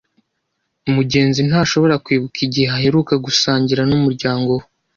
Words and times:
Mugenzi 0.95 1.39
ntashobora 1.47 1.95
kwibuka 2.05 2.37
igihe 2.47 2.67
aheruka 2.75 3.13
gusangira 3.25 3.81
n'umuryango 3.89 4.49
we. 4.59 4.65